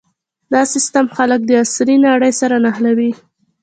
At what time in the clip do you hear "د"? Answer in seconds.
1.45-1.51